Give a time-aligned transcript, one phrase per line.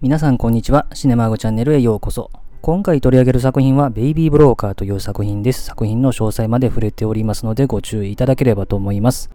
[0.00, 0.86] 皆さんこんにちは。
[0.94, 2.30] シネマーグチャンネルへようこそ。
[2.62, 5.64] 今回取り上げる作品はベイビーブローカーという作品です。
[5.64, 9.28] 作品の詳細まで触れておりますのでご注意いただければと思います。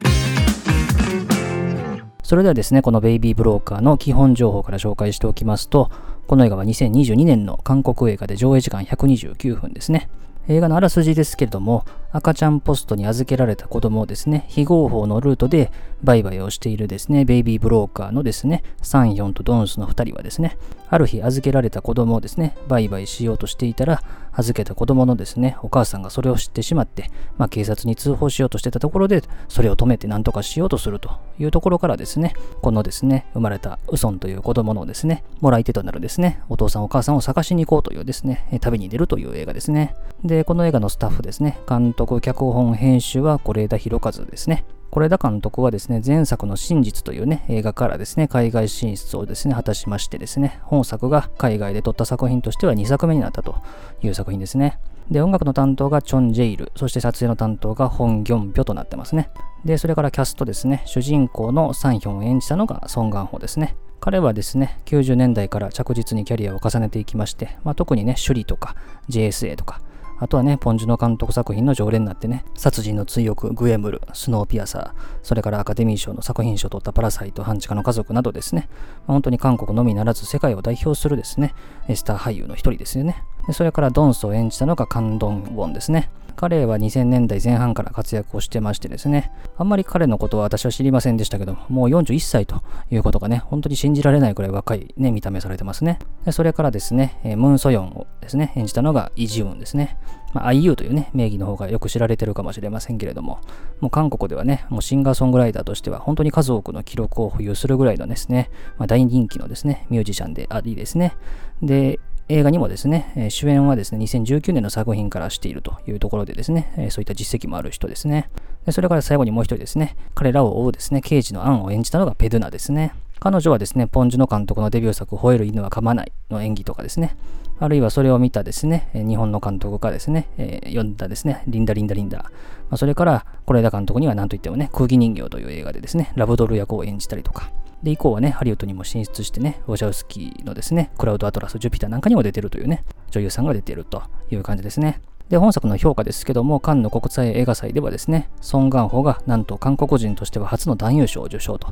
[2.23, 5.91] それではですね、このベイビーブローカーの基本情報から紹介しておきますと、
[6.27, 10.09] この映画は2022年の韓国映画で上映時間129分ですね。
[10.47, 15.71] 映画のあらすじですけれども、赤ちゃんポストに預けられた子供をですね、非合法のルートで
[16.03, 20.57] 売買をしているですね、ベイビーブローカーのですね、サンヨンとドンスの2人はですね、
[20.89, 39.95] ある日預けられた子供をですね、売買しようとしていたら、預けた子供のですね、お母さんがそれを知ってしまって、まあ、警察に通報しようとしてたところで、それを止めて何とかしようとするというところからですね、このですね、生まれたウソンという子供のですね、もらい手となるですね、お父さんお母さんを探しに行こうというですね、旅に出るという映画ですね。
[40.23, 44.65] で、この映画のスタッフですね、監督、脚本、編集は是枝裕和ですね。
[44.93, 53.55] 是枝監督はですね、前作の真実というね、映画からですね、海外進出をですね、果たしましてですね、本作が海外で撮った作品としては2作目になったと
[54.03, 54.77] いう作品ですね。
[55.09, 59.31] で、音楽の担当がチョン・ジェイル、そして撮影の担当がホン・ギョンピョとなってますね。
[59.65, 63.75] で、それからキャストですね、主人公のサンヒョンを演じたのがソン・ガンホですね。
[63.99, 68.75] 彼はですね、90年代から着実にキャリアを重ねていきまして、まあ、特にね、首里とか
[69.09, 69.81] JSA とか、
[70.23, 78.69] あとはね、ポンジュの監督作品の常連になってね、殺人の追憶、グエムル、スノーピアサー、それからアカデミー賞の作品賞を取ったパラサイト、半地下の家族などですね、
[79.05, 81.53] まあ、本当に韓国のみならず世界を代表するですね、
[81.93, 83.21] スター俳優の一人ですよね。
[83.47, 86.09] でそれからドンスを演じたのがカンドン・ウォンですね。
[86.35, 95.99] 彼は2000年代前半から活躍をしてましてですね、あんまり彼のことは私は知りませんでしたけども、もう41歳ということがね、本当に信じられないくらい若いね、見た目されてますね。
[96.25, 99.97] でそれからですね、ムン・ソヨンをですね、演じたのがイ・ジウンですね。
[100.33, 103.39] まあ、IU というね、名義の方がよく知られてるかもしれませんけれども、
[103.79, 111.15] もう韓国ではね、もうシンガーソングライターとしては本当に数多くの記録を保有するぐらいのですね、まあ、大人気のですね、ミュージシャンでありですね。
[111.61, 118.29] で、映画にもですね、主演はですね、2019年の作品からしているというところでですね、そういった実績もある人ですね。
[118.65, 122.93] でそれから最後にもう一人ですね、彼らを追うですね、刑事のアンを演じたのがペドゥナですね。
[123.19, 127.15] 彼女はですね、ポンジュの監督のデビュー作、吠える犬は噛まないの演技とかですね、
[127.59, 132.17] あるいはそれを見たですね、日本の監督がですね、えー、読んだですね、リンダリンダリンダ。
[132.19, 132.31] ま
[132.71, 137.51] あ、それから、是枝監督には何といってもね、空気人形という映画でですね、ラブドル役を演じたりとか、
[137.83, 144.01] で、以降はね、ハリウッドにも進出してね、ウォシャウスキーのですね、クラウドアトラス、ジュピターなんかにも出てるというね、女優さんが出てると
[144.31, 145.01] いう感じですね。
[145.29, 151.67] で、本作の評価ですけども、カンヌ国際映画祭ではですね、ソン・ガンホがなんと韓国人としては初の男優賞を受賞と。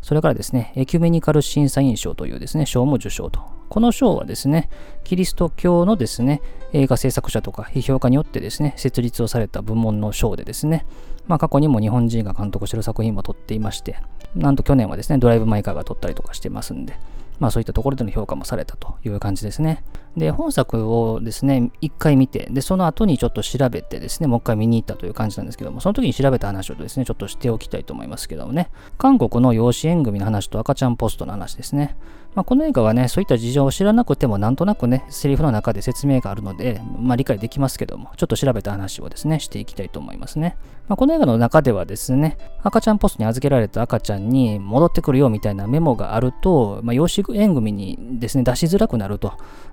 [0.00, 3.40] それからですね、エキュメニカル審査員賞というですね、賞も受賞と。
[3.68, 4.70] この賞はですね、
[5.04, 6.40] キリスト教のですね、
[6.72, 10.86] 映画制作者とか批評家によってですね、設立をされた部門の賞でですね、
[11.26, 13.96] まあ過去にも日本人が監督してる作品も撮っていまして、
[14.34, 16.94] なんと去年はですね、ドライブ・マイ・カーが撮ったりとかしてますんで、
[17.40, 19.82] まあそういったところでの評価もされたという感じですね。
[20.16, 31.96] で、本作をですね、一回見て、で、その後にちょっと調べてですね、もう一回見に行ったという感じなんですけども、その時に調べた話をですね、ちょっとしておきたいと思いますけどもね、韓国の養子縁組の話と赤ちゃんポストの話ですね。
[32.34, 40.56] まあ、この映画はね、そういった事情を知らなくても、なんとなくね、セリフの中で説明があるので、まあ、理解できますけども、ちょっと調べた話をですね、していきたいと思いますね。
[40.86, 49.32] まあ、この映画の中ではですね、赤ちゃんポストに預けられた赤ちゃんに戻ってくるよみたいなメモがあると、まあ、養子縁組にですね、出しづらくなると。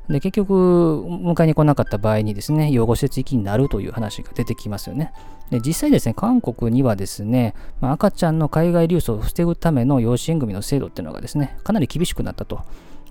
[0.09, 5.13] で、結局、迎えに来なかった場合にですね、養護施設行きになるという話が出てきますよね。
[5.50, 12.62] で、実際ですね、韓国にはですね、まあ、赤ちゃんの海外流送を防ぐための養子縁組の制度っていうのがですね、かなり厳しくなったと。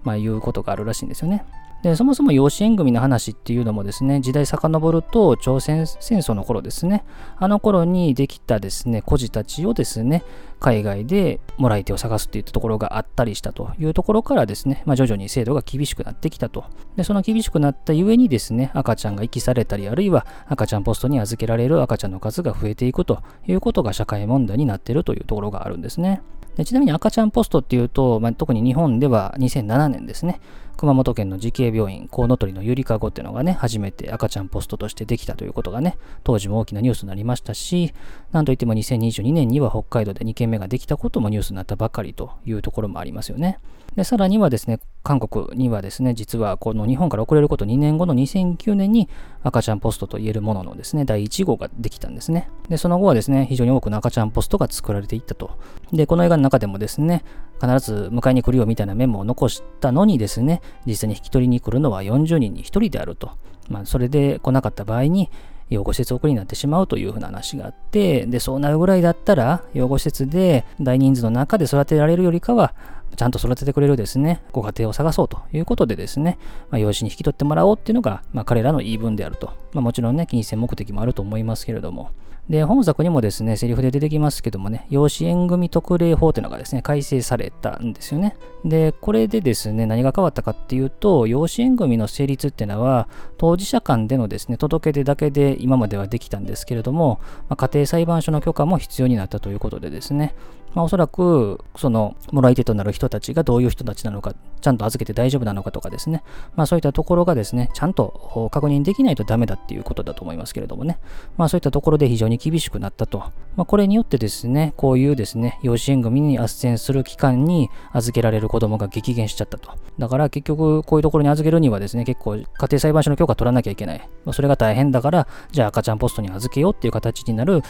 [0.05, 1.45] まあ、いうことがあるらしいんですよね。
[1.83, 7.05] でそもそも養子縁組の話っていうのもですね時代遡ると朝鮮戦争の頃ですね
[7.37, 10.25] あの頃にできたですね孤児たちをですね
[10.59, 16.65] 海外でもらい手を探すっていったところがあったりしたというところからですね、まあ、徐々に制度が厳しくなってきたと。
[16.97, 26.23] でその厳しくなったゆえにですね赤ちゃんが遺棄されたりあるいは赤ちゃんポストに預けられる赤ちゃんの数が増えていくということが社会問題になっているというところがあるんですね。
[26.57, 30.41] でちなみに赤ちゃんポストっていうと、まあ、特に日本では2007年ですね、
[30.77, 37.93] 熊本県の慈恵病院、コウノトリのゆりかごっていうのがね、初めて赤ちゃんポストとしてできたということがね、当時も大きなニュースになりましたし、
[38.33, 43.59] なんといっても2022年には北海道で2件目ができたこともニュースになったばかりというところもありますよね。
[43.97, 49.09] で、さらにはですね、韓国にはですね、実はこの日本から遅れること2年後の2009年に
[49.43, 52.51] 赤ちゃんポストと言えるもののですね、第1号ができたんですね。
[52.69, 55.51] で、その後はですね、非常に多くの赤ちゃんポストが作られていったと。
[55.93, 57.25] で、この映画の中でもですね、
[57.61, 63.31] 必ず迎えに来るよみたいなメモを残したのにですね、実際に引き取りに来るのは40人に1人であると。
[63.71, 65.31] まあ、それで来なかった場合に、
[65.69, 72.75] 養護施設送りになってしまうというふうな話があって、で、そうなるぐらいだったら、養護施設で大人数の中で育てられるよりかは、
[73.17, 76.39] ちゃんと育ててくれるですね、ご家庭を探そうということでですね、
[76.71, 79.53] まあ、養子に引き取ってもらおうっていうのが、まあ、彼らの言い分であると。
[79.73, 82.11] まあ、もちろんね、金銭目的もあると思いますけれども。
[82.49, 88.37] で、本作にもですね、セリフで出てきますけどもね、養子縁組特例法というのがですね、改正されたんですよね。
[88.65, 100.35] で、これでですね、何が変わったかっていうと、養子縁組の成立っていうのは、当事者間でのですね、届け出だけで今まではできたんですけれども、まあ、家庭裁判所の許可も必要になったということでですね、
[100.77, 104.35] まあ、おそらく、その、もらい手となる人たちがどういう人たちなのか、
[104.67, 106.25] ちゃんと預けて大丈夫なのかとかですね、
[106.57, 110.99] まあ、そういったところがですね、ちゃんと確認できないとダメだっていうことだと思いますけれどもね、
[111.37, 113.19] まあ、そういったところで非常に厳しくなったと。
[113.55, 119.71] まあ、これによってですね、こういうですね、養子縁組に斡旋する期間に預けられる子供が激減しちゃったと。
[120.01, 123.99] だから結局、こういうところに預けるにはですね、結構家庭裁判所の許可取らなきゃいけない。
[124.25, 127.63] まあ、それが大変だから、じゃあ赤ちゃんポストに預けようっていう形になる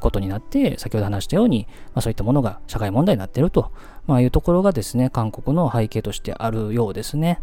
[0.00, 3.72] ことになって、先ほど話したように、まあ、そういったものが社会問題になってると、
[4.06, 7.40] まあ、いうところがですね、韓国の背景としてあるようですね。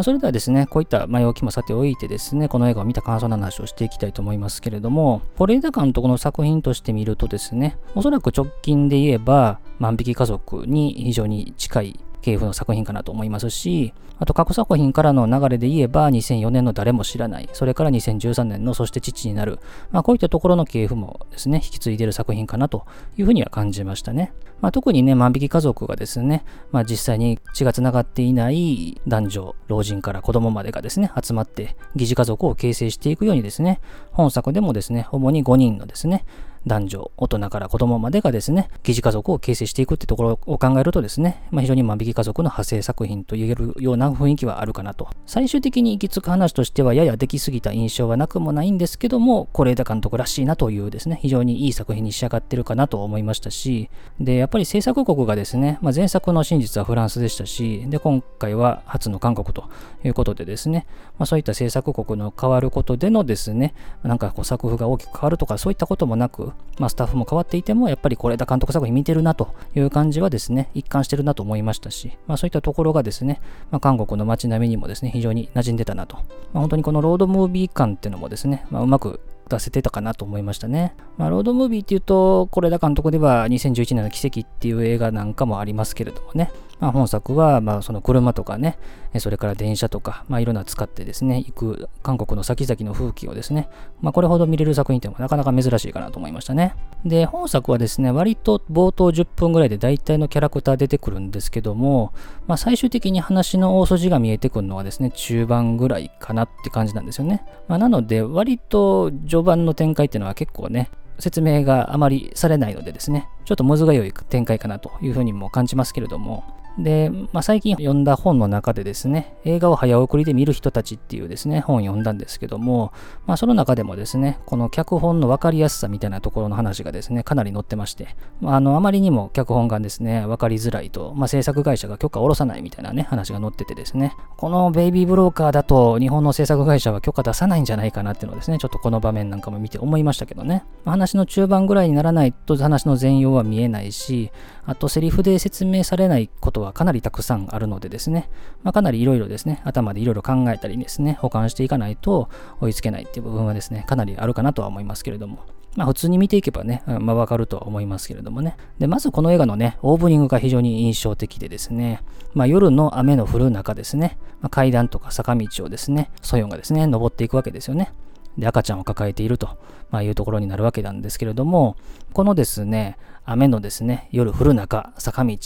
[0.00, 19.60] それではですね、こういった前置きもさておいてですね、この映画を見た感想の話をしていきたいと思いますけれども、是枝監督の作品として見るとですね、おそらく直近で言えば、万引き家族に非常に近い系譜の作品かなと思いますし、あと過去作品からの流れで言えば2004年の誰も知らない、それから2013年のそして父になる、
[19.90, 22.86] まあ、こういったところの系譜もですね、引き継いでる作品かなと
[23.16, 24.32] いうふうには感じましたね。
[24.60, 33.80] まあ、特にね、万引き家族がですね、まあ、実際に血が繋がっていない男女、老人から子供までがですね、集まって疑似家族を形成していくようにですね、
[34.10, 36.24] 本作でもですね、主に5人のですね、
[36.68, 45.08] 男女、大人から子供までがですね、疑似家族を形成していくってところを考えるとですね、まあ、非常に万引き家族の派生作品と言えるような雰囲気はあるかなと。
[45.26, 59.64] 最終的に行き着く話としてはややできすぎた印象はなくもないんですけども、是枝監督らしいなというですね、非常にいい作品に仕上がってるかなと思いましたし、で、やっぱり制作国がですね、まあ、前作の真実はフランスでしたし、で、今回は初の韓国と
[60.04, 60.86] いうことでですね、
[61.18, 73.40] まあ、そういった制作国の変わることでのですね、なんかこう作風が大きく変わるとかそういったこともなく、まあ、スタッフも変わっていても、やっぱり是枝監督作品見てるなという感じはですね、一貫してるなと思いましたし、まあ、そういったところがですね、
[73.70, 76.16] まあ、韓国の街並みにもですね、非常に馴染んでたなと。
[76.16, 76.24] まあ、
[76.60, 80.94] 本当にこのロードムービー感っていうのもですね、まあ、うまく出せてたかなと思いましたね。
[81.16, 88.78] まあ、ロードムービーっていうと、是枝監督では2011年の奇跡っていう映画なんかもありますけれどもね、まあ、本作は、まあ、その車とかね、
[89.18, 93.68] それから電車とか、まあ、いろんな使ってですね、行く韓国の先々の風景をですね、
[94.00, 96.74] まあ、これほど見れる作品っていうのはなかなか珍しいかなと思いましたね。
[97.04, 102.12] で、本作はですね、割と冒頭10分ぐらいで大体のキャラクター出てくるんですけども、
[102.46, 107.44] まあ、最終的に話の大筋が見えてくるのはですね、中盤ぐらいかなって感じなんですよね。
[107.66, 116.44] まあ、なので、割と序盤の展開っていうのは結構ね、説明があまりされないのでですね、ちょっとむずが良い展開かなというふうにも感じますけれども、
[116.78, 122.92] で、まあ、最近読んだ本の中でですね、映画を早送りで見る人たちっていうですね、本を読んだんですけども、
[123.26, 144.30] まあ、その中でもですね、この脚本の分かりやすさみたいなところの話がですね、かなり載ってまして、まあ、あの、あまりにも脚本がですね、分かりづらいと、まあ、制作会社が許可を下ろさないみたいなね、話が載っててですね、このベイビーブローカーだと日本の制作会社は許可出さないんじゃないかなっていうのをですね、ちょっとこの場面なんかも見て思いましたけどね、話の中盤ぐらいにならないと話の全容は見えないし、
[144.64, 148.30] あとセリフで説明されないことははかなりたくさんあるのでですね、
[148.62, 152.28] まあ、かなりいろいろですね、頭でいろいろ考えたりですね、保管していかないと
[152.60, 155.38] 追いつけないっていう部分はですね、かなりあるかなとは思いますけれども。
[155.76, 158.56] まあ普通に見ていけばね、まあわかるとは思いますけれどもね。
[158.78, 162.02] で、まずこの映画のね、オープニングが非常に印象的でですね、
[162.34, 167.92] まあ夜の雨の降る中ですね、まあ、階段とか坂道をですね、ソヨンがですね、登っていくわけですよね。
[168.38, 169.58] で、赤ちゃんを抱えていると、
[169.90, 171.76] まあ、いうところになるわけなんですけれども、
[172.12, 175.36] このですね、雨のですね、夜降る中、坂道、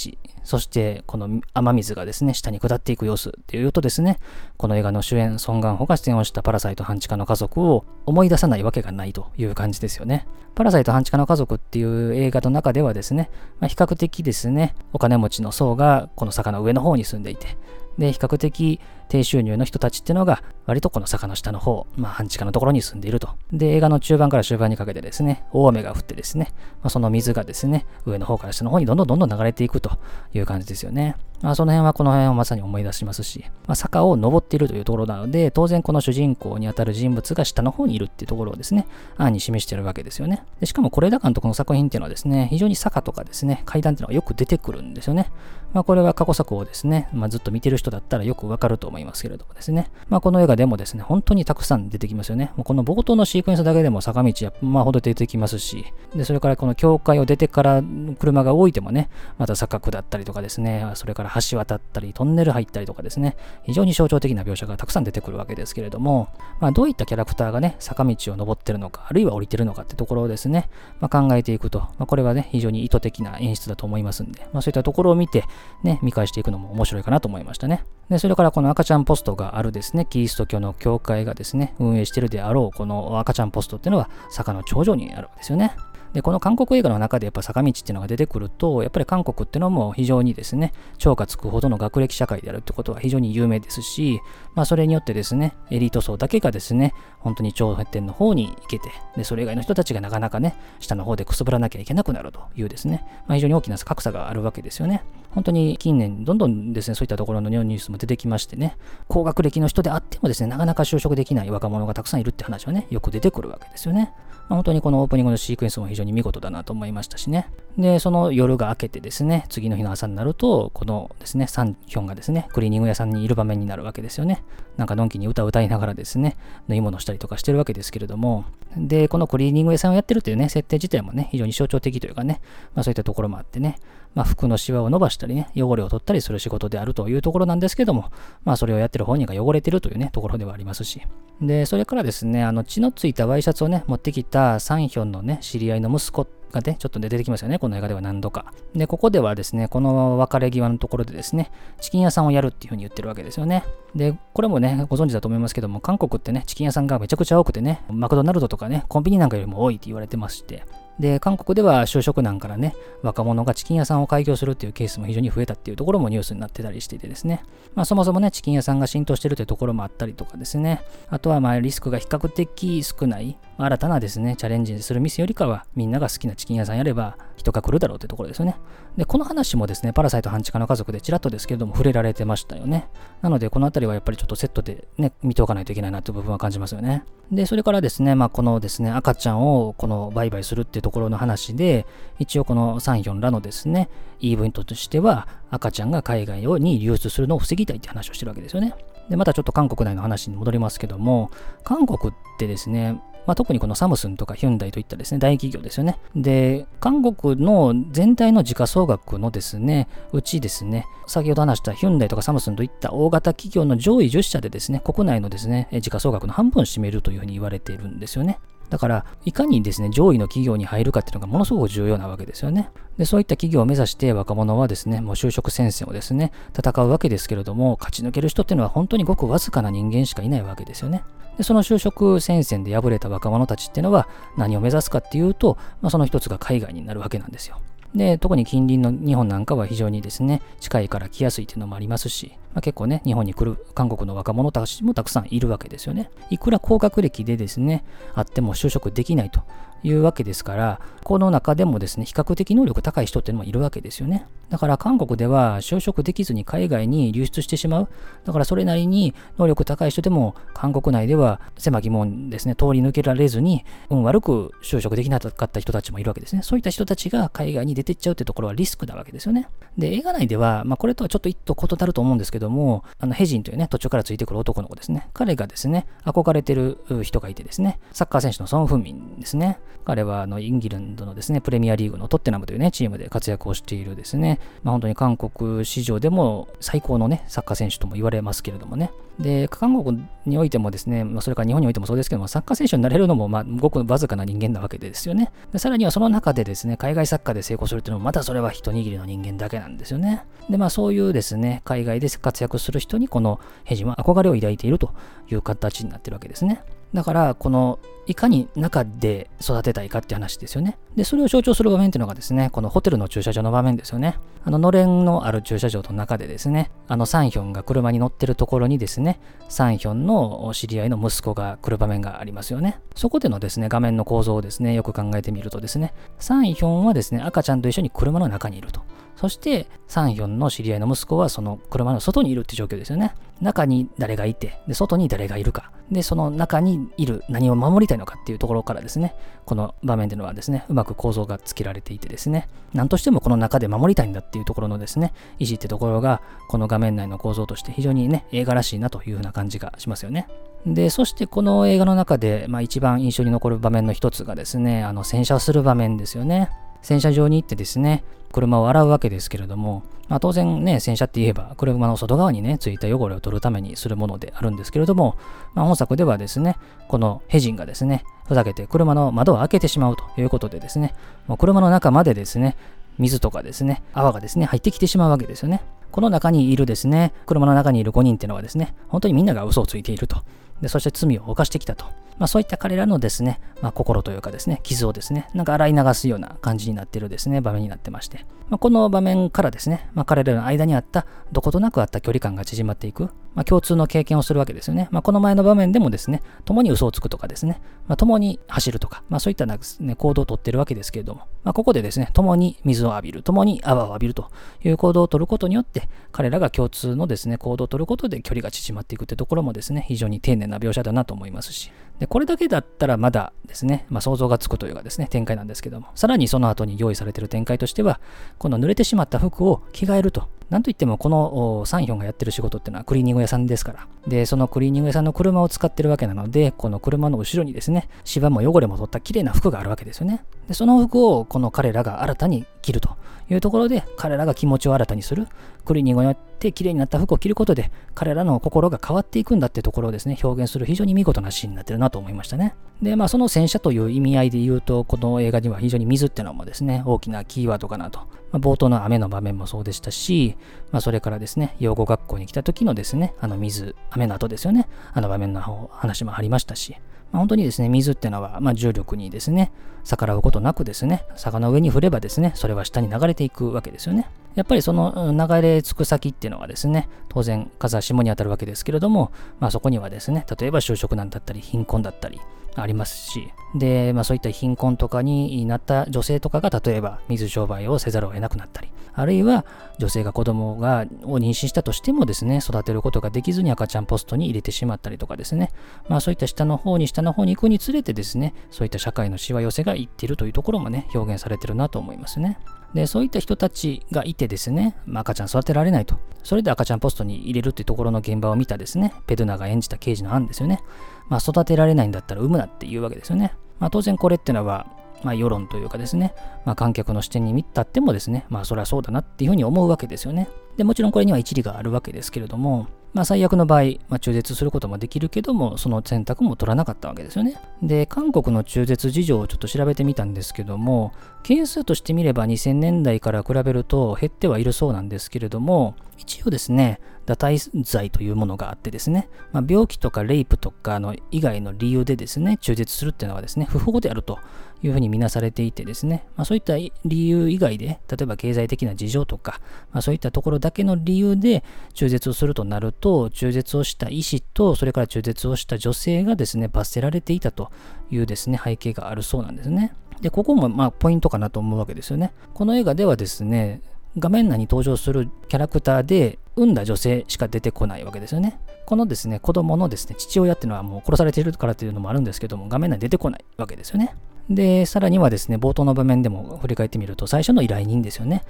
[0.45, 4.19] そしてこの雨水がですね、下に下っていく様子っていうとですね、
[4.57, 10.27] この映画の主演、ソン・ガンホが出演をしたパラサイト半地下の家族を思い出さないわけがないという感じですよね。
[10.55, 17.57] パラサイト半地下の家族っていう映画の中ではですね、まあ、比較的ですね、お金持ちの層がこの坂の上の方に住んでいて、
[17.99, 18.81] で、比較的
[19.13, 23.29] 低収入の人たちっていうのが、割とこの坂の下の方、まあ、半地下のところに住んでいると。
[23.53, 29.99] で、映画の中盤から終盤にかけてですね、大雨が降ってですね、まあ、その水がですね、上の方から下の方にどんどんどんどん流れていくと
[30.33, 31.17] いう感じですよね。
[31.43, 38.87] まあ、その辺はこの辺をまさに思い出しますし、まあ、坂を登っているというところなので、当然この主人公にあたる人物が下の方にいるっていうところをですね、
[39.19, 40.43] 案に示してるわけですよね。
[40.61, 45.31] でしかも是枝監督の作品っていうのはですね、非常に坂とかですね、階段っていうのがよく出てくるんですよね。
[45.73, 52.53] まあ、これは過去作をですね、まあ、ずっと見てる人だったらよくわかると思いますいますけれどもですね、まあ、この映画でもですね、本当にたくさん出てきますよね。
[52.57, 57.83] もうこの冒頭のシークエンスだけでも坂道や、まあ、ほど出てきますし、で、それからこの教会を出てから
[58.19, 66.29] 車が動いてもね、また坂下ったりとかですね、それから橋渡ったり、トンネル入ったりとかですね、非常に象徴的な描写がたくさん出てくるわけですけれども、
[66.61, 70.69] まあ、どういったキャラクターがね、坂道を登ってるのか、あるいは降りてるのかってところをですね、
[71.01, 75.45] まあ、考えていくと、まあ、これはね、非常に意図的な演出だと思いますんで、まあ、そういったところを見て、
[75.83, 77.85] ね、見返していくのも面白いかなと思いましたね。
[78.11, 85.75] で、それからこの赤ちゃんちゃんポストがあるですね、キリスト教の教会がですね、運営してるであろう、この赤ちゃんポストっていうのは坂の頂上にあるわけですよね。
[86.13, 94.21] で、この韓国映画の中でやっぱ坂道っていうのが出てくると、やっぱり韓国っていうのも非常にですね、超がつくほどの学歴社会であるってことは非常に有名ですし、
[94.55, 105.03] まあそれによってですね、エリート層だけがですね、本当に頂点の方に行けて、で、それ以外の人たちがなかなかね、下の方でくすぶらなきゃいけなくなるというですね、まあ非常に大きな格差があるわけですよね。
[105.31, 108.77] 本当に近年、どんどんですね、そういったところのニュースも出てきましてね、
[109.09, 114.13] 高学歴の人であってもですね、なかなか就職できない若者がたくさんいるって話はね、よく出てくるわけですよね。
[114.53, 117.49] まあ、本当にこのオープニングのシークエンスも非常に見事だなと思いましたしね。
[117.79, 124.45] で、その夜が明けてですね、次の日の朝になると、このですね、サンヒョンがですね、クリーニング屋さんにいる場面になるわけですよね。
[124.77, 126.37] なんかのんきに歌を歌いながらですね、
[126.69, 128.45] 縫い物したりとかしてるわけですけれども、
[128.77, 132.43] で、このクリーニング屋さんをやってるというね、設定自体もね、非常に象徴的というかね、
[132.75, 133.77] まあそういったところもあってね、
[134.15, 138.11] まあ、服のシワを伸ばしたりね、汚れを取ったりする仕事であるというところなんですけども、
[138.45, 141.03] まあ、それをやってる本人が汚れてるというね、ところではありますし。
[141.41, 148.53] で、それからですね、あの、血のついたワイシャツをね、持ってきたサンヒョンのね、知り合いの息子がね、ちょっとね出てきますよね、この映画では何度か。
[148.75, 151.51] で、ここではですね、この別れ際のところでですね、
[151.81, 153.65] チキン屋さんをやるっていうふうに言ってるわけですよね。
[153.97, 160.65] で、これもね、ご存知だと思いますけども、韓国ってね、チキン屋さんがめちゃくちゃ多くてね、マクドナルドとかね、コンビニなんかよりも多いって言われてまして、
[160.99, 167.43] で、韓国では就職難からね、若者がチキン屋さんを開業するっていうケースも非常に増えたっていうところもニュースになってたりしていてですね、
[167.75, 178.57] まあそもそもね、チキン屋さんが浸透してるというところもあったりとかですね、あとはまあリスクが比較的少ない、新たなですね、チャレンジする店よりかは、みんなが好きなチキン屋さんやれば人が来るだろうというところですよね。
[178.97, 182.89] で、この話もですね、パラサイト半地下の家族でちらっとですけれども触れられてましたよね。
[183.23, 187.05] なので、このあたりはやっぱりちょっとセットでね、見ておかないといけないなという部分は感じますよね。
[187.31, 191.87] で、それからですね、まあこのですね、赤ちゃんをこの売買するっていうところの話で、
[192.19, 193.89] 一応このサンヒョンらのですね、
[194.21, 198.75] 言い分としては、赤ちゃんが海外に流出するのを防ぎたいって話をしてるわけですよね。
[199.09, 201.31] で、またちょっと韓国内の話に戻りますけども、
[201.65, 205.99] 韓国ってですね、まあ、特にこのサムスンとかヒュンダイといったですね、大企業ですよね。
[206.17, 218.41] で、韓国の全体の時価総額のですね、うちですね、先ほど話したヒュンダイとかサムスンといった大型企業の上位10社でですね、国内のですね、時価総額の半分を占めるというふうに言われているんですよね。
[218.73, 222.71] だから、いかにですね、上位の企業に入るかっていうのがものすごく重要なわけですよね。
[222.97, 231.05] で、そういった企業を目指して若者はですね、もう就職戦線をですね、戦うわけですけれども、勝ち抜ける人っていうのは本当にごくわずかな人間しかいないわけですよね。
[231.37, 237.59] で、その就職戦線で敗れた若者たちっていうのは何を目指すかっていうと、まあ、その一つが海外になるわけなんですよ。
[237.95, 246.11] で、特に近隣の日本なんかは非常にですね、近いから来やすいっていうのもありますし、まあ、結構ね、日本に来る韓国の若者たちもたくさんいるわけですよね。
[246.31, 247.85] いくら高学歴でですね、
[248.15, 249.43] あっても就職できないと
[249.83, 254.27] いうわけですから、この中でもですね、比較的能力高い人っていうのもいるわけですよね。
[254.51, 257.89] だから韓国では就職できずに海外に流出してしまう。
[258.25, 266.43] だからそれなりに能力高い人でも韓国内では狭き門ですね、通り抜けられずに、運悪く就職できなかった人たちもいるわけですね。
[266.43, 269.49] そういった人たちが海外に出てっちゃうってところはリスクなわけですよね。
[269.79, 275.09] で、映画内では、まあこれとはちょっと一途異なると思うんですけども、あのヘジンというね、途中からついてくる男の子ですね。
[275.15, 279.59] 彼がですね、憧れてる人がいてですね、サッカー選手のソン・フンミンですね。
[279.85, 288.93] 彼はあのインギランドのですね、プレミアリーグのトッテナムというね、チームで活躍をしているですね、まあ、本当に韓国史上でも最高のね、サッカー選手とも言われますけれどもね。
[289.19, 295.31] で、韓国においてもですね、まあ、それから日本においてもそうですけども、サッカー選手になれるのも、まあ、ごくわずかな人間なわけですよね。
[295.53, 300.25] でさらにはその中でですね、海外サッカーで成功するっていうのも、またそれは一握りの人間だけなんですよね。
[300.49, 304.93] で、まあそういうですね、海外で活躍する人にこのヘジは憧れを抱いていると
[305.31, 306.63] いう形になってるわけですね。
[306.95, 310.77] だから、このいかに中で育てたいかって話ですよね。
[310.97, 314.19] で、それを象徴する場面っていうのがですね、このホテルの駐車場の場面ですよね。
[314.45, 322.81] あの、のれんのある駐車場の中でですね、あの、サンヒョンが車に乗ってるところにですね、サンヒョンの知り合いの息子が来る場面がありますよね。
[322.97, 328.81] そこでのですね、画面の構造をですね、よく考えてみるとですね、サンヒョンはですね、赤ちゃんと一緒に車の中にいると。
[329.15, 333.15] そして、サンヒョンの知り合いの息子はその車の外にいるって状況ですよね。
[333.41, 335.71] 中に誰がいて、で、外に誰がいるか。
[335.93, 350.29] で、その中にいる何を守りたいのかっていうところからですね、この場面でのはですね、うまく構造がつけられていてですね、何としてもこの中で守りたいんだっていうところのですね、意思ってところが、この画面内の構造として非常にね、映画らしいなというふうな感じがしますよね。
[350.67, 356.51] で、そしてこの映画の中で、まあ、一番印象に残る場面の一つがですね、あの洗車する場面ですよね。
[356.81, 359.83] 洗車場に行ってですね、車を洗うわけですけれども、
[360.13, 365.17] まあ、当然ね、洗車って言えば、車の外側にね、ついた汚れを取るためにするものであるんですけれども、
[365.55, 370.95] まあ、本作ではですね、このヘジンがですね、ふざけて車の窓を開けてしまうということでですね、
[371.29, 372.59] もう車の中までですね、
[372.99, 375.63] 水とかですね、泡がですね、入ってきてしまうわけですよね。
[375.91, 380.19] この中にいるですね、車の中にいる5人っていうのはですね、本当にみんなが嘘をついていると。
[380.61, 381.87] で、そして罪を犯してきたと。
[382.19, 394.89] まあ、そういった彼らのですね、まあ、心というかですね、傷をですね、なんか洗い流すような感じになっているですね、場面になってまして、まあ、この場面からですね、ま、彼らの間にあった、どことなくあった距離感が縮まっていく、ま、共通の経験をするわけですよね。
[394.91, 404.31] ま、この前の場面でもですね、共に嘘をつくとかですね、ま、共に走るとか、ま、そういったな、ね、行動をとってるわけですけれども、ま、ここでですね、共に水を浴びる、共に泡を浴びると
[404.63, 418.01] いう行動をとることによって、彼らが共通のですね、行動をとることで距離が縮まっていくってところもですね、非常に丁寧な描写だなと思いますし、でこれだけだったらまだですね、まあ、想像がつくというかですね、展開なんですけども、さらにその後に用意されている展開としては、
[418.39, 420.29] この濡れてしまった服を着替えると。
[420.51, 423.87] なんといってもこのサンヒョンがやってる仕事っていうのはクリーニング屋さんですから。
[424.09, 430.25] で、そのクリーニング屋さんの車を使ってるわけなので、この車の後ろにですね、芝も汚れも取った綺麗な服があるわけですよね。
[430.49, 432.97] で、その服をこの彼らが新たに着ると
[433.31, 435.29] いうところで、彼らが気持ちを新たにする。
[435.65, 442.55] クリーニングによって綺麗になった服を着ることで、彼らの心が変わっていくんだってところをですね、表現する非常に見事なシーンになってるなと思いましたね。
[442.83, 448.01] で、まあその戦車という意味合いで言うと、この映画には非常に水っていうのもですね、大きなキーワードかなと。
[448.33, 450.37] まあ、冒頭の雨の場面もそうでしたし、
[450.73, 456.77] まあそれからですね、養護学校に来た時のですね、あの水、雨の後ですよね、あの場面の話もありましたし、
[457.13, 459.53] まあ、本当にですね、水ってのは、まあ、重力にですね、
[459.85, 464.09] 逆らうことなくですね、坂の上に振ればですね、それは下に流れていくわけですよね。
[464.35, 472.21] やっぱりその流れ着く先っていうのはですね、当然風下に当たるわけですけれども、まあそこにはですね、例えば就職難だったり貧困だったり
[472.55, 479.45] ありますし、で、まあそういった貧困とかになった女性とかが例えば水商売をせざるを得なくなったり、あるいは
[479.79, 485.51] 女性が子供がを妊娠したとしてもですね、育てることができずに赤ちゃんポストに入れてしまったりとかですね、
[485.89, 492.39] まあそういった下の方に下の方に行くにつれてですね、そういった社会のしわ寄せがいっているというところもね、表現されてるなと思いますね。
[492.75, 495.99] で、そういった人たちがいてですね、まあ、赤ちゃん育てられないと。
[496.23, 500.61] それで赤ちゃんポストに入れるっていうところの現場を見たですね、ペドナが演じた刑事の案ですよね。
[501.09, 503.35] まあ、育てられないんだったら産むなっていうわけですよね。
[503.59, 504.67] まあ、当然これってのは、
[505.03, 510.29] まあ、世論というかですね、まあ、観客の視点に見たってもですね、まあ、それはそうだなっていうふうに思うわけですよね。
[510.57, 517.41] で、もちろんこれには一理があるわけですけれども、まあ、最悪の場合、まあ、中絶することもできるけども、その選択も取らなかったわけですよね。
[517.63, 534.19] で、韓国の中絶事情をちょっと調べてみたんですけども、件数としてみれば2000年代から比べると減ってはいるそうなんですけれども、一応ですね、堕胎罪というものがあってですね、まあ、病気とかレイプとかの以外の理由でですね、中絶するっていうのはですね、不法であると
[534.63, 539.41] いうふうに見なされていてですね、まあ、そういった理由以外で、例えば経済的な事情とか、
[539.73, 541.43] まあ、そういったところだけの理由で
[541.75, 547.51] 中絶をするとなると、中絶をした医師と、それから中絶をした女性がですね、罰せられていたと
[547.91, 549.75] いうですね、背景があるそうなんですね。
[550.01, 552.13] で、ここもまあポイントかなと思うわけですよね。
[552.35, 553.63] この映画ではですね、
[553.99, 558.39] 画面内に登場するキャラクターで産んだ女性しか出てこないわけですよね。
[558.65, 563.95] このですね、子供のですね、父親っていうのはもう殺されているからっていうのもあるんですけども、画面内に出てこないわけですよね。
[564.31, 568.23] で、さらにはですね、冒頭の場面でも振り返ってみると、最初の依頼人ですよね。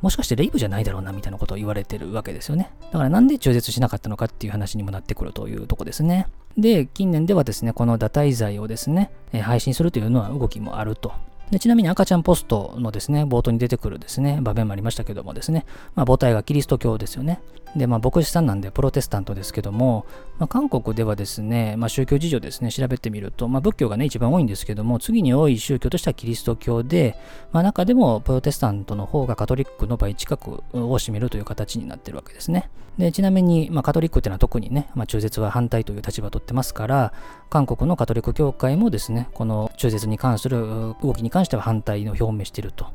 [0.00, 2.70] もしかしてレイプじゃないだろうなみたいなことを言われてるわけですよね。
[2.90, 6.26] だからなんで中絶しなかったのかっていう話にもなってくるというとこですね。
[6.56, 9.10] で、近年ではですね、この堕胎罪をですね、
[9.42, 11.12] 配信するというのは動きもあると。
[11.50, 17.40] でちなみに赤ちゃんポストのですね、冒頭に出てくるですね、場面もありましたけどもですね、まあ、母体がキリスト教ですよね。
[17.76, 20.06] で、まあ、牧師さんなんでプロテスタントですけども、
[20.38, 27.16] まあ、韓国ではですね、まあ、宗教事情ですね、調べてみると、まあ、仏教がね、一番多いんですけども、次に多い宗教としてはキリスト教で、
[27.52, 32.70] まあ、中でもプロテスタントの方がカトリックの倍近くを占めるという形になってるわけですね。
[32.98, 37.12] で、ちなみに、まあ、カトリックっていうのは特にね、まあ、中絶は反対という立場を取ってますから、
[37.48, 42.86] 韓国のカトリック教会もですね、この中絶に関する動きに関しては反対の表明していると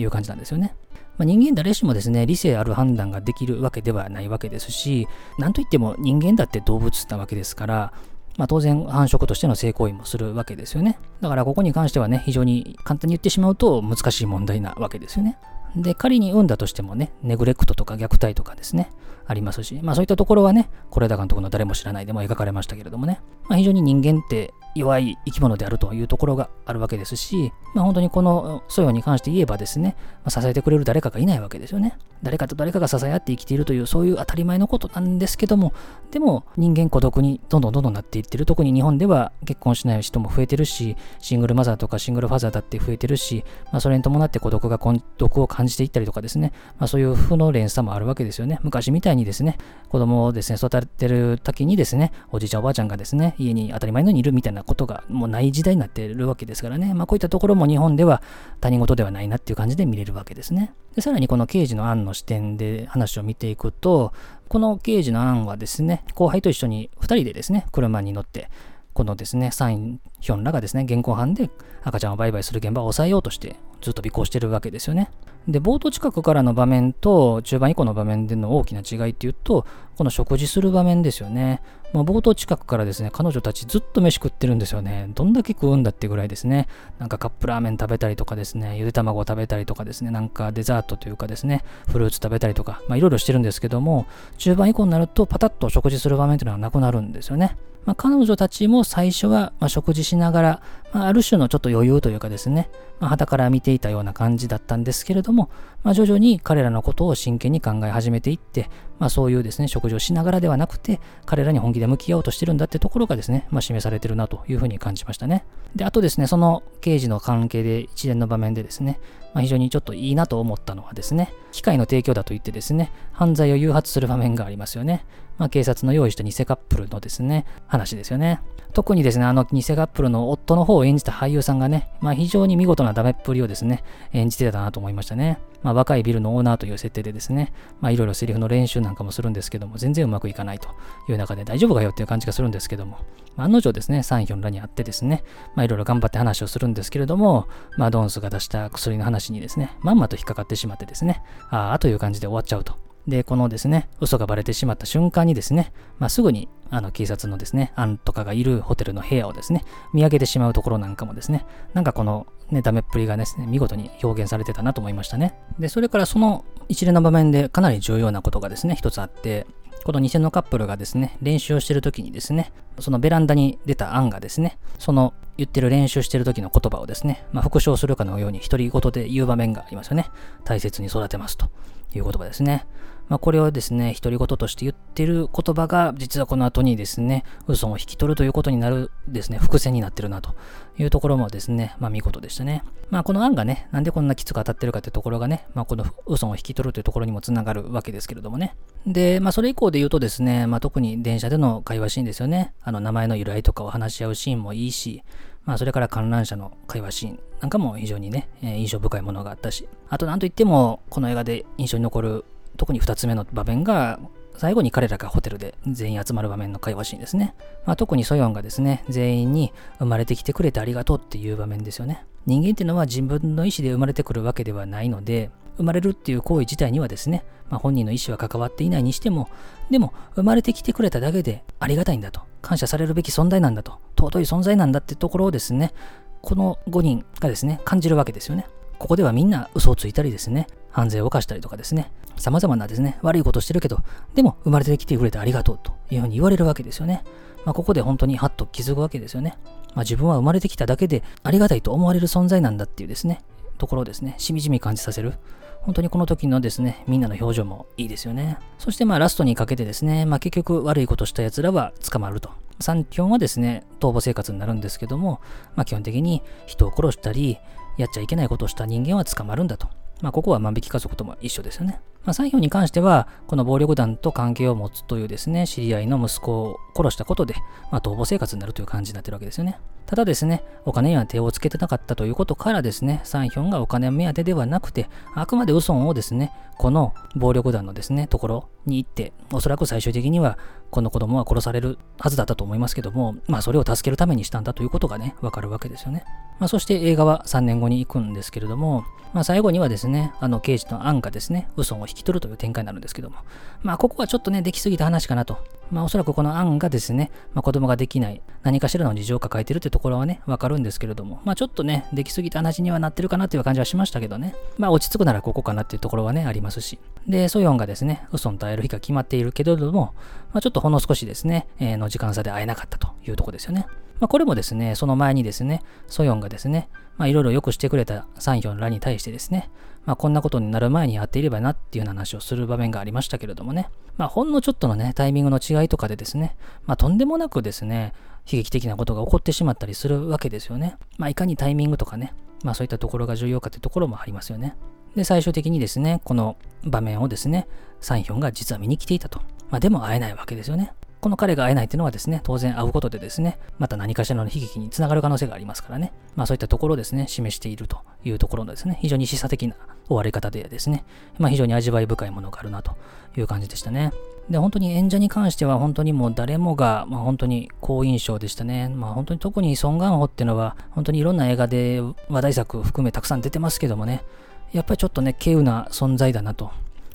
[0.00, 0.74] いう感じなんですよね。
[1.18, 5.06] まあ、人間誰しもですね、理性ある判断ができるわけではないわけですし、
[5.38, 7.92] なんといっても人間だって動物なわけですから、
[8.38, 10.98] まあ、当然繁殖としての性行為もするわけですよね。
[11.20, 15.36] だからここに関してはね、非常に簡単に言ってしまうと難しい問題なわけですよね。
[15.76, 18.90] で、仮に産んだとしてもね、ネグレクトとか虐待とかですね、
[19.32, 31.98] ありますし、まあそういったところはね、是枝監督の誰も知らないでも描かれましたけれどもね、まあ、非常に人間って弱い生き物であるというところがあるわけですし、まあ、本当にこのソヨに関して言えばですね、まあ、支えてくれる誰かがいないわけですよね。
[32.22, 35.72] 誰かと誰かが支え合って生きているという、そういう当たり前のことなんですけども、
[36.10, 38.46] でも人間孤独にどんどんどんどんなっていってる。
[38.46, 48.60] 特に日本では結婚しない人も増えてるし、シングルマザーとかシングルファザーだって増えてるし、まあ、それに伴って孤独が孤独を感じていったりとかですね、まあ、そういう負の連鎖もあるわけですよね。
[48.62, 49.58] 昔みたいにですね、
[49.88, 58.22] 子供をですね、育てる時にですね、おじいちゃんおばあちゃんがですね、家に当たり前のようにいるみたいなことがもうない時代になってるわけですからね、まあ、こういったところも日本では
[58.60, 60.72] 他人事ではないなっていう感じで見れるわけですね。
[60.94, 64.12] でさらにこの刑事の案の視点で話を見ていくと、
[64.48, 68.50] この刑事の案はですね、後輩と一緒に2人でですね、車に乗って、
[68.92, 71.50] このですね、サインヒョンらがですね、現行犯で
[71.82, 75.10] 赤ちゃんを売買する現場を抑えようとしてずっと尾行してるわけですよね。
[75.48, 81.60] で、冒頭近くからの場面と中盤以降の場面での大きな違いっていうと、この食事する場面ですよね。
[81.92, 85.10] まあ、冒頭近くからですね、彼女たちずっと飯食ってるんですよね。
[85.14, 86.68] どんだけ食うんだってぐらいですね。
[86.98, 94.06] なんかカップラーメン食べたりとかですね、ゆで卵を食べたりとかですね、なんかデザートというかですね、フルーツ食べたりとか、まあいろいろしてるんですけども、
[94.38, 97.56] 中盤以降になるとパタッと食事する場面というのはなくなるんですよね。
[97.84, 105.50] まあ、彼女たちも最初はま食事しながら、まあ、ある種のちょっと余裕というかですね、まあ、旗から見ていたような感じだったんですけれども、も
[105.82, 115.44] まあ、徐々に彼らのことを真剣に考え始めていって、まあ、そういうですね、食事をしながらではなくて、彼らに本気で向き合おうとしてるんだってところがですね、まあ、示されてるなというふうに感じましたね。
[115.74, 119.00] で、あとですね、その刑事の関係で一連の場面でですね、
[119.34, 125.04] まあ、非常にちょっといいなと思ったのはですね、機械の提供だと言ってですね、犯罪を誘発する場面がありますよね。
[125.38, 128.40] まあ、警察の用意した偽カップルのですね、話ですよね。
[128.72, 135.38] 特にですね、あの偽カップルの夫の方を演じた俳優さんがね、まあ、非常に見事なダメっぷりをですね、演じてたなと思いましたね。
[135.62, 140.68] まあ、若いビルのオーナーという設定でですね、まあ、いろいろセリフの練習なんかもするんですけども、全然うまくいかないと
[141.08, 142.98] いう中で大丈夫かよっていう感じがするんですけども、
[143.36, 145.22] まあ、案の定ですね、サンヒョンらに会ってですね、
[145.54, 152.91] まあ、いろいろ頑張って話をするんですけれども、まあ、ドンスが出した薬の話にですね、まんまと引っかかってしまってですね、ああという感じで終わっちゃうと。
[153.06, 165.34] で、このですね、嘘がバレてしまった瞬間にですね、まあ、すぐにあの警察のですね、アンとかがいるホテルの部屋をですね、見上げてしまうところなんかもですね、なんかこのね、ダメっぷりがですね、見事に表現されてたなと思いましたね。
[165.58, 169.46] で、それからその一連の場面でかなり重要なことがですね、一つあって、
[169.84, 175.12] この偽のカップルがですね、練習をしてる時にですね、そのベランダに出た案がですね、その
[175.42, 180.10] 言ってる練習してる時の言葉をですね、まあ、復唱するかのように独り言で言う場面がありますよね。
[180.44, 181.46] 大切に育てますと
[181.94, 182.66] いう言葉ですね。
[183.08, 190.34] まあ、これをですね、独り言として言ってる言葉が、実はこの後にですね、嘘を引き取るということになるですね、伏線になってるなと
[190.78, 192.62] いうところもですね、まあ見事でしたね。
[192.88, 198.56] まあこの案がね、なんでこんなきつく当たってるかというところがね、まあこの嘘を引き取るというところにもつながるわけですけれどもね。
[198.86, 202.54] で、まあそれ以降で言うとですね、まあ特に電車での会話シーンですよね。
[202.62, 205.02] あの名前の由来とかを話し合うシーンもいいし、
[205.44, 212.24] まあ、それから観覧車の会話シーンなんかも非常にね、え、印象深いものがあったし、あと何といっても、この映画で印象に残る
[212.56, 213.98] 特に2つ目の場面が、
[214.36, 217.34] 最後に彼らがホテルで全員集まる場面の会話シーンですね。
[217.66, 222.04] まあ、特にソヨンがですね、全員に生まれてきてくれてありがとうっていう場面ですよね。
[222.26, 229.28] 人間っていうのは自分の意思で生まれてくるわけではないので、生まれるっていう行為自体にはですね、まあ、本人の意思は関わっていないにしても、
[229.70, 235.72] でも生まれてきてくれただけでありがたいんだと、感謝されるべき存在なんだと、尊い存在なんだってところをですね、
[236.20, 238.46] この5人がですね、感じるわけですよね。
[238.78, 243.78] ここではみんな嘘をついたりですね、犯罪を犯したりとかですね、様々なですね、悪いことしてるけど、
[244.14, 247.04] でも生まれてきてくれてありがとうというふうに言われるわけですよね。
[247.44, 249.36] まあ、ここで本当にハッと気づくわけですよね。
[249.74, 253.20] まあ、自分は生まれてきただけでありがたいと思われる存在なんだっていうですね、
[253.58, 255.14] ところをですね、しみじみ感じさせる。
[255.62, 258.38] 本当にこの時のですね、みんなの表情もいいですよね。
[258.58, 262.30] そしてまあラストにかけてですね、まあ結局悪いことした奴らは捕まると。
[262.60, 265.20] 三基本はですね、逃亡生活になるんですけども、
[265.54, 267.38] まあ基本的に人を殺したり、
[267.78, 269.68] やっちゃいけないことをした人間は捕まるんだと。
[270.02, 271.80] まあ、ここは万引き家族とも一緒ですよね。
[272.04, 277.34] まあ、3票に関しては、この暴力団と関係を持つというですね、知り合いの息子を殺したことで、
[277.70, 279.60] まあ、逃亡生活になるという感じになってるわけですよね。
[279.92, 290.38] ただですね、お金には手をつけてなかったということからですね、サンヒョンがお金目当てではなくて、あくまでウソンをですね、この暴力団のですね、ところに行って、おそらく最終的には、
[290.70, 296.04] この子供は殺されるはずだったと思いますけども、まあそれを助けるためにしたんだということがね、わかるわけですよね。
[296.38, 303.16] まあそして映画は3年後に行くんですけれども、まあ最後にはですね、あの刑事のアンがですね、ウソンを引き取るという展開になるんですけども、
[303.62, 305.38] まあここはちょっとね、できすぎた話かなと。
[305.70, 316.78] まあおそらくこのアンがですね、まあ子供ができない、何かしらの事情を抱えてるってとこころはね、わかるんですけれども、まあちょっとね、できすぎた話にはなってるかなっていう感じはしましたけどね、まあ落ち着くならここかなっていうところはね、ありますし。
[317.06, 319.94] で、ソヨンがですね、ウソンと会える日が決まっているけれども、
[320.32, 323.66] まあちょっとほんの少しですね、えー、の時間差で会えなかったというところですよね。
[324.00, 329.50] まあこれもですね、その前にですね、ソヨンがですね、まあいろいろよくしてくれたサンヒョンらに対してですね、
[329.84, 337.92] まあこんなことになる前にやっていればなっていうような話をする場面がありましたけれどもね、まあほんのちょっとのね、タイミングの違いとかでですね、まあとんでもなくですね、
[338.26, 340.76] 悲劇的なことが起こってしまったりするわけですよね。
[340.98, 342.14] まあいかにタイミングとかね、
[342.44, 344.56] まあそういったところが重要かというところもありますよね。
[344.94, 347.48] で、最終的にですね、この場面をですね、
[347.80, 349.20] サンヒョンが実は見に来ていたと。
[349.50, 350.72] まあでも会えないわけですよね。
[351.02, 359.56] この彼が会えないっていうのはですね、当然会うことでですね、また何かしらの悲劇につながる可能性がありますからね、まあそういったところをですね、示しているというところのですね、非常に示唆的な
[359.88, 360.84] 終わり方でですね、
[361.18, 362.76] まあ非常に味わい深いものがあるなと
[363.16, 363.92] いう感じでしたね。
[364.30, 368.68] で、本当に演者に関しては本当にもう誰もが、まあ本当に好印象でしたね。
[368.68, 374.04] まあ本当に特にソン・ガンホっていうのは、本当にいろんな映画で話題作含めたくさん出てますけどもね、
[374.52, 376.52] やっぱりちょっとね、稀有な存在だなと。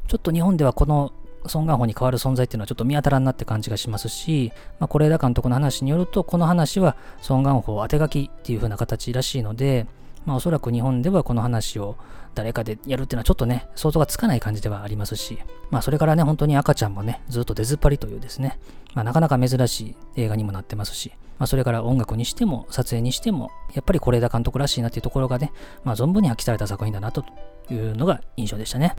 [0.07, 1.11] ちょっと日本ではこの
[1.47, 9.87] ソン・ガンホに代わる存在っていうのはちょっと見当たらんなって感じがしますし、まあ、是枝監督の話によると、この話はソン・ガンホ当て書きっていう風な形らしいので、
[10.25, 11.95] まあ、おそらく日本ではこの話を
[12.35, 15.39] 誰かでやるっていうのはちょっとね、想像がつかない感じではありますし、
[15.71, 18.59] まあそれからね、本当に赤ちゃんもね、ずっと出ずっぱりというですね、
[18.93, 25.51] まあなかなか珍しい映画にもなってますし、まあそれから音楽にしても撮影にしても、やっぱり是枝監督らしいなっていうところがね、
[25.83, 27.25] まあ存分に発揮された作品だなと
[27.71, 28.95] いうのが印象でしたね。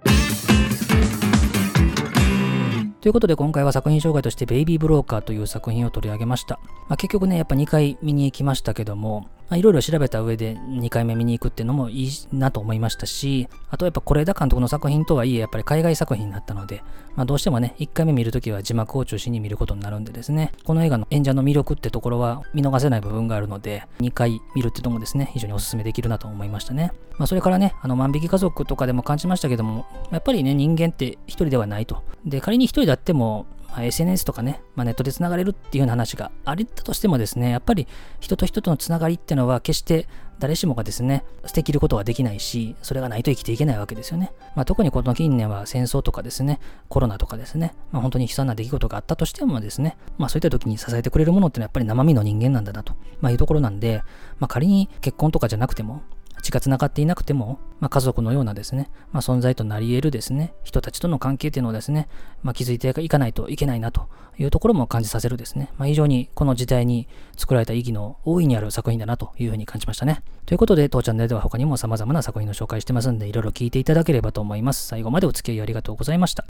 [3.01, 6.59] ということで今回は作品紹介としてベイビーブローカーという作品を取り上げました。
[6.89, 16.83] まあ、結局ね、やっぱ2回見に行きましたけども、いろいろ調べた上で2回目見に行くっていうのもいいなと思いましたし、あとやっぱ是枝監督の作品とはいえ、やっぱり海外作品になったので、
[17.15, 26.93] まあ、どうしてもね、1回目見るときは字幕を中心に見ることになるんでですね、この映画の演者の魅力ってところは見逃せない部分があるので、2回見るってともですね、非常にお勧めできるなと思いましたね。
[27.17, 32.03] まあ、それからね、あの万引き家族とかでも感じましたけども、やっぱりね、人間って一人ではないと。
[32.29, 37.87] で、仮に一人であっても、まあ、SNS とかね、まあ、ネットで繋がれるっていうような話がありったとしてもですね、やっぱり
[38.19, 44.33] 人と人とのつながりっていうのは決して誰しもがですね、捨てきることはできないし、それがないと生きていけないわけですよね。
[44.55, 54.03] まあ、特にこの近年は戦争とかですね、コロナとかですね、まあ、本当に悲惨な出来事があったとしてもですね、まあ、そういった時に支えてくれるものっていうのはやっぱり生身の人間なんだなと、まあ、いうところなんで、
[54.39, 56.03] まあ、仮に結婚とかじゃなくても、
[56.49, 62.09] 血が繋がっていなくても、まあ、家族のようなですね、まあ、存在となり得るですね、人たちとの関係っていうのをですね、
[62.43, 64.09] まあ、気づいていかないといけないなと
[64.39, 70.23] いうところも感じさせるですね、まあ、非常にこの時代に作られた意義の大いにある作品だなというふうに感じましたね。
[70.47, 74.87] ということで、当チャンネルでは他にも様々な作品の紹介してますんで、いろいろ聞いていただければと思います。
[74.87, 76.47] 最後までお付き合いありがとうございました。